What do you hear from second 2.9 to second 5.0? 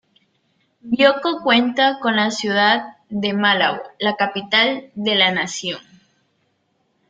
de Malabo, la capital